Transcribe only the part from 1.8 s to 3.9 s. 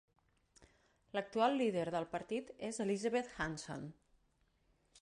del partit és Elizabeth Hanson.